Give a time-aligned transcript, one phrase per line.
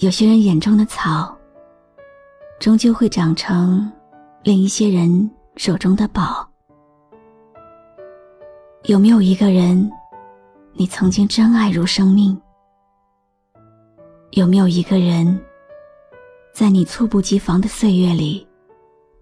[0.00, 1.36] 有些人眼中的草，
[2.58, 3.92] 终究会长成
[4.42, 6.48] 另一些人手中的宝。
[8.84, 9.90] 有没有一个人，
[10.72, 12.40] 你曾经真爱如生命？
[14.30, 15.38] 有没有一个人，
[16.54, 18.48] 在你猝不及防的岁月里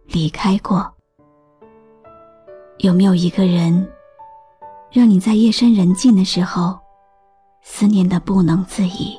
[0.07, 0.89] 离开过？
[2.79, 3.85] 有没有一个人，
[4.93, 6.79] 让你在夜深人静的时候？
[7.63, 9.19] 思念的不能自已。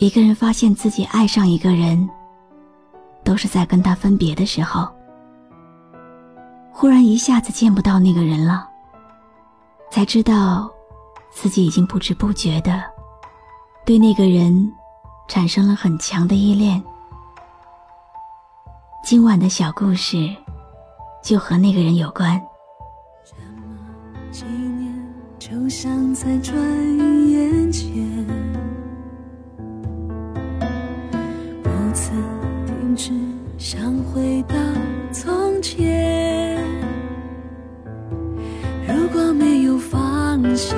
[0.00, 2.08] 一个人发现自己爱上一个人，
[3.22, 4.88] 都是在跟他分别的时候。
[6.72, 8.66] 忽然一下子见不到那个人了，
[9.90, 10.70] 才知道
[11.30, 12.82] 自己已经不知不觉的
[13.84, 14.72] 对那个人
[15.28, 16.82] 产生了很强的依恋。
[19.04, 20.34] 今晚的小故事
[21.22, 22.40] 就和那个人有关。
[25.38, 26.56] 就像在转
[27.28, 28.26] 眼间，
[33.60, 34.56] 想回到
[35.12, 36.64] 从前。
[38.88, 40.74] 如果没有放下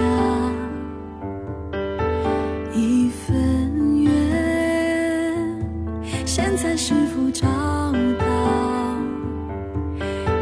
[2.75, 4.11] 一份缘，
[6.27, 7.47] 现在是否找
[8.19, 8.97] 到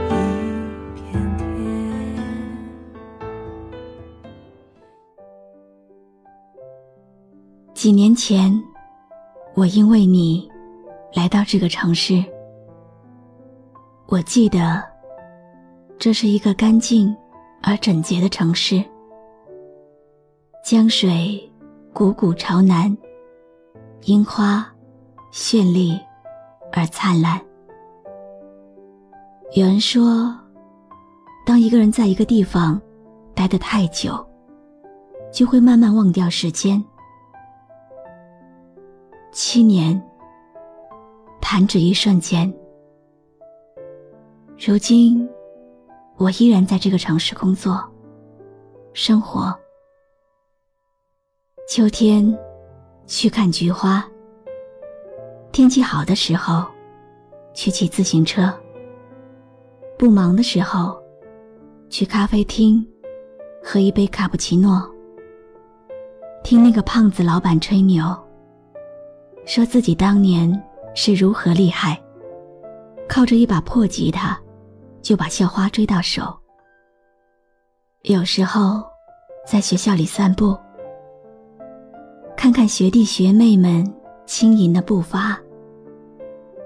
[0.09, 0.15] 一
[0.97, 2.17] 片天？
[7.75, 8.51] 几年前，
[9.55, 10.51] 我因为你
[11.15, 12.25] 来到这个城市。
[14.07, 14.83] 我记得，
[15.99, 17.15] 这是一个干净
[17.63, 18.83] 而整洁的城市。
[20.65, 21.41] 江水
[21.95, 22.97] 汩汩朝南，
[24.03, 24.67] 樱花
[25.33, 25.99] 绚丽
[26.73, 27.41] 而灿烂。
[29.55, 30.33] 有人说，
[31.45, 32.81] 当一个人在一个地方
[33.35, 34.25] 待得太久，
[35.33, 36.83] 就会慢慢忘掉时间。
[39.33, 40.01] 七年，
[41.41, 42.53] 弹指一瞬间。
[44.59, 45.29] 如今，
[46.17, 47.83] 我依然在这个城市工作、
[48.93, 49.53] 生活。
[51.67, 52.39] 秋天，
[53.07, 54.03] 去看菊花；
[55.51, 56.67] 天气好的时候，
[57.55, 58.53] 去骑自行车；
[59.99, 61.01] 不忙的时候，
[61.89, 62.87] 去咖啡厅
[63.63, 64.83] 喝一杯卡布奇诺，
[66.45, 68.05] 听那个胖子老板吹牛。
[69.47, 70.51] 说自己当年
[70.95, 72.01] 是如何厉害，
[73.09, 74.39] 靠着一把破吉他，
[75.01, 76.37] 就把校花追到手。
[78.03, 78.83] 有时候，
[79.47, 80.57] 在学校里散步，
[82.37, 83.85] 看看学弟学妹们
[84.27, 85.39] 轻盈的步伐，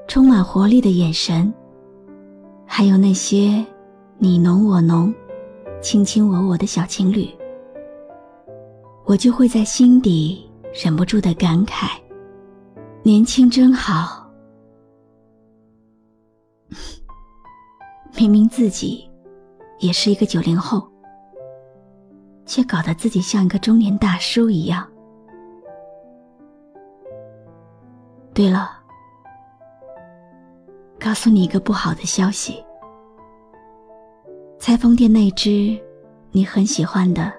[0.07, 1.53] 充满活力的眼神，
[2.67, 3.65] 还有那些
[4.19, 5.13] 你侬我侬、
[5.83, 7.29] 卿卿我我的小情侣，
[9.05, 12.04] 我就会在心底忍不住的感慨。
[13.07, 14.27] 年轻真好，
[18.17, 19.07] 明明自己
[19.79, 20.91] 也是一个九零后，
[22.47, 24.89] 却搞得自己像一个中年大叔一样。
[28.33, 28.71] 对了，
[30.99, 32.65] 告诉你一个不好的消息，
[34.59, 35.79] 裁缝店那只
[36.33, 37.31] 你很喜欢的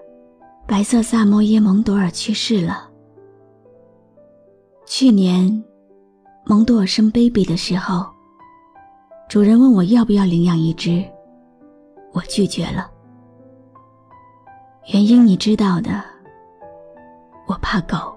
[0.68, 2.85] 白色萨摩耶蒙多尔去世了。
[4.98, 5.52] 去年，
[6.46, 8.06] 蒙多尔生 baby 的时候，
[9.28, 11.04] 主人问我要不要领养一只，
[12.14, 12.90] 我拒绝了。
[14.94, 16.02] 原因你知道的，
[17.46, 18.16] 我怕狗。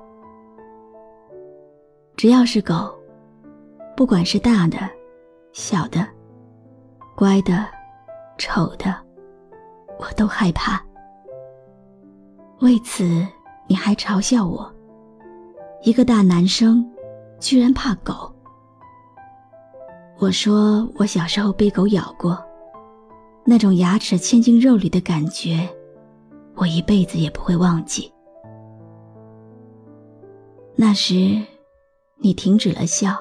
[2.17, 2.97] 只要是狗，
[3.97, 4.79] 不管是大的、
[5.53, 6.07] 小的、
[7.17, 7.67] 乖的、
[8.39, 8.95] 丑的，
[9.99, 10.81] 我都害怕。
[12.61, 13.27] 为此，
[13.67, 14.73] 你还嘲笑我。
[15.83, 16.85] 一个大男生
[17.39, 18.33] 居然怕狗。
[20.19, 22.37] 我说我小时候被狗咬过，
[23.45, 25.69] 那种牙齿嵌进肉里的感觉，
[26.57, 28.13] 我一辈子也不会忘记。
[30.75, 31.41] 那时，
[32.17, 33.17] 你停止了笑，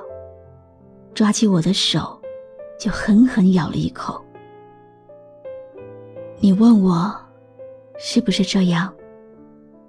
[1.13, 2.19] 抓起我的手，
[2.79, 4.19] 就狠狠咬了一口。
[6.39, 7.15] 你问我，
[7.99, 8.91] 是不是这样，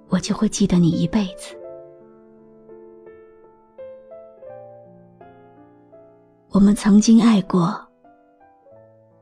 [0.09, 1.58] 我就会记得你一辈子。
[6.51, 7.79] 我们曾经爱过，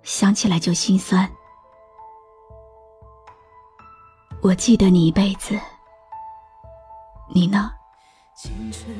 [0.02, 1.30] 想起来就心酸。
[4.42, 5.60] 我记得你一辈子，
[7.34, 7.70] 你呢？
[8.34, 8.96] 青春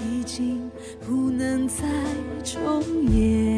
[0.00, 0.70] 已经
[1.06, 1.84] 不能再
[2.42, 3.55] 重演，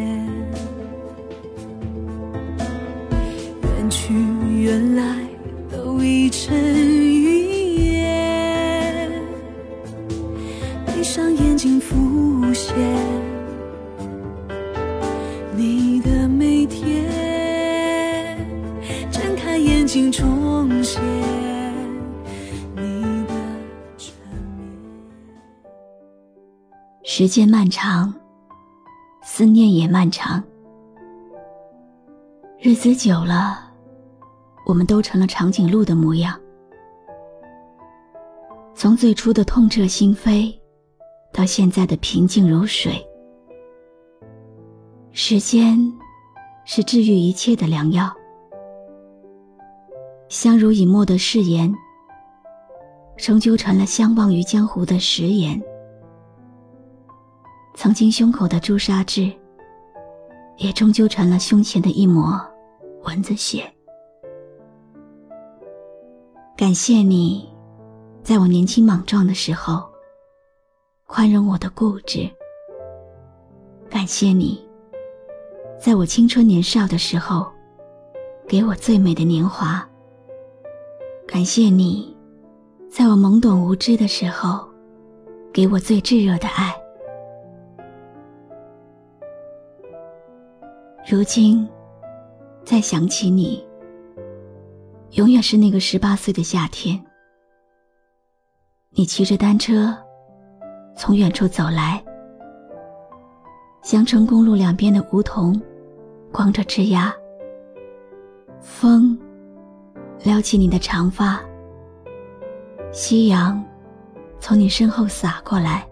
[27.11, 28.15] 时间漫长，
[29.23, 30.45] 思念也漫长。
[32.61, 33.61] 日子久了，
[34.67, 36.39] 我们都成了长颈鹿的模样。
[38.75, 40.55] 从最初的痛彻心扉，
[41.33, 43.03] 到现在的平静如水。
[45.11, 45.79] 时间
[46.67, 48.13] 是治愈一切的良药。
[50.29, 51.75] 相濡以沫的誓言，
[53.17, 55.59] 终究成了相忘于江湖的食言。
[57.81, 59.33] 曾经胸口的朱砂痣，
[60.57, 62.37] 也终究成了胸前的一抹
[63.05, 63.73] 蚊子血。
[66.57, 67.49] 感谢你，
[68.21, 69.89] 在我年轻莽撞的时候，
[71.07, 72.29] 宽容我的固执。
[73.89, 74.61] 感谢你，
[75.79, 77.47] 在我青春年少的时候，
[78.49, 79.89] 给我最美的年华。
[81.29, 82.17] 感谢你，
[82.91, 84.69] 在我懵懂无知的时候，
[85.53, 86.75] 给我最炙热的爱。
[91.11, 91.67] 如今，
[92.67, 93.67] 再想起你，
[95.13, 97.03] 永远是那个十八岁的夏天。
[98.91, 99.97] 你骑着单车，
[100.95, 102.05] 从远处走来，
[103.81, 105.59] 襄城公路两边的梧桐，
[106.31, 107.11] 光着枝桠，
[108.61, 109.19] 风
[110.25, 111.41] 撩起你的长发，
[112.93, 113.65] 夕阳
[114.41, 115.89] 从你身后洒过来，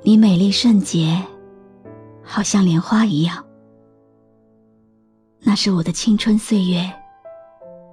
[0.00, 1.22] 你美丽圣洁。
[2.24, 3.44] 好像莲花一样，
[5.40, 6.90] 那是我的青春岁月，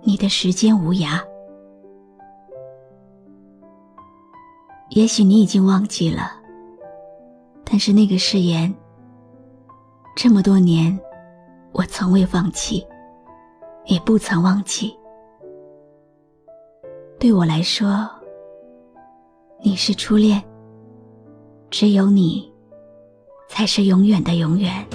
[0.04, 1.22] 你的时间无涯。
[4.90, 6.32] 也许你已经忘记了，
[7.64, 8.74] 但是那个誓言，
[10.16, 10.98] 这么多年，
[11.72, 12.86] 我从未放弃，
[13.86, 14.98] 也不曾忘记。
[17.20, 18.10] 对我来说，
[19.62, 20.44] 你是初恋，
[21.70, 22.51] 只有你。
[23.52, 24.86] 才是永远的永远。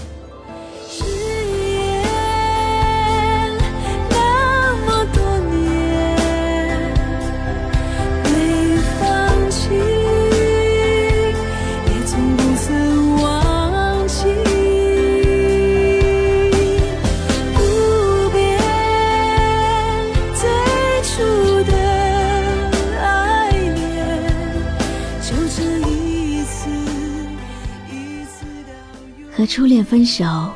[29.77, 30.55] 恋分手，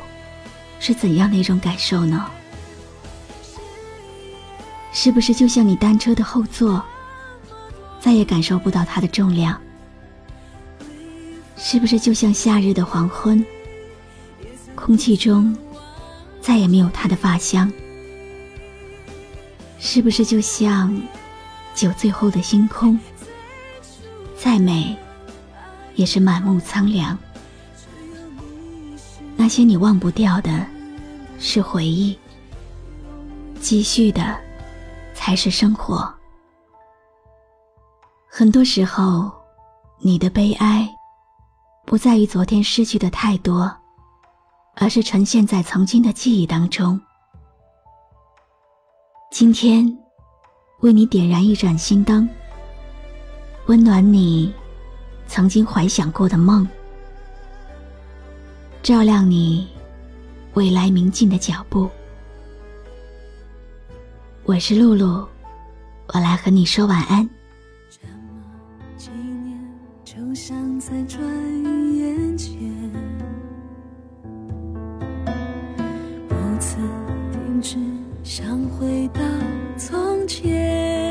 [0.79, 2.25] 是怎样的一种感受呢？
[4.91, 6.83] 是不是就像你单车的后座，
[7.99, 9.61] 再也感受不到它的重量？
[11.55, 13.45] 是不是就像夏日的黄昏，
[14.73, 15.55] 空气中
[16.41, 17.71] 再也没有它的发香？
[19.77, 20.99] 是不是就像
[21.75, 22.99] 酒醉后的星空，
[24.35, 24.97] 再美
[25.93, 27.15] 也是满目苍凉？
[29.41, 30.63] 那些你忘不掉的，
[31.39, 32.15] 是回忆；
[33.59, 34.39] 积蓄的，
[35.15, 36.07] 才是生活。
[38.29, 39.31] 很多时候，
[39.97, 40.87] 你的悲哀，
[41.87, 43.75] 不在于昨天失去的太多，
[44.75, 47.01] 而是呈现在曾经的记忆当中。
[49.31, 49.91] 今天，
[50.81, 52.29] 为你点燃一盏心灯，
[53.65, 54.53] 温暖你
[55.25, 56.69] 曾经怀想过的梦。
[58.83, 59.67] 照亮你
[60.55, 61.87] 未来明净的脚步。
[64.43, 65.27] 我是露露，
[66.07, 67.29] 我来和你说晚安。
[70.03, 71.23] 这么想在转
[71.95, 72.51] 眼间，
[76.27, 76.81] 不曾
[77.31, 77.77] 停止
[78.23, 79.21] 想回到
[79.77, 81.10] 从前。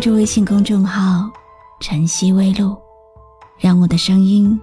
[0.00, 1.30] 关注微信公众号
[1.78, 2.74] 晨曦微露，
[3.58, 4.58] 让我的声音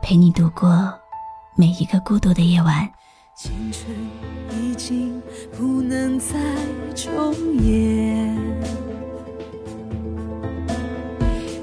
[0.00, 0.94] 陪你度过
[1.56, 2.88] 每一个孤独的夜晚。
[3.36, 3.92] 青春
[4.62, 5.20] 已经
[5.58, 6.38] 不能再
[6.94, 8.32] 重演。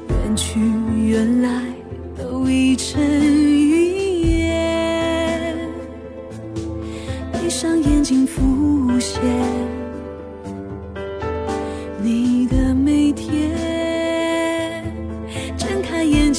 [0.10, 0.60] 远去，
[1.08, 1.64] 原来
[2.18, 5.58] 都已成云烟。
[7.32, 9.83] 闭上眼睛，浮现。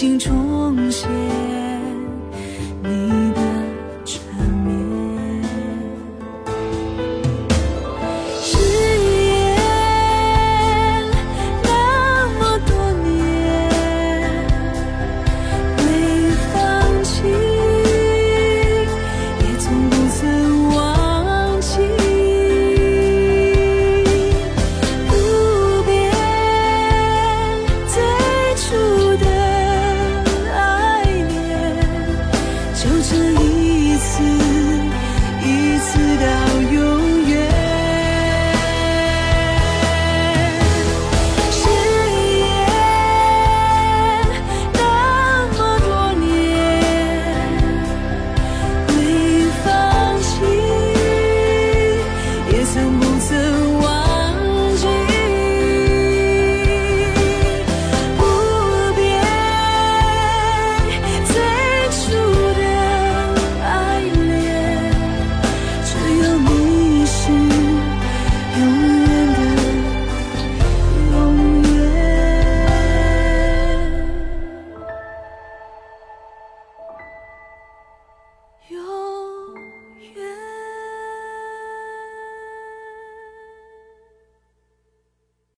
[0.05, 1.09] 心中写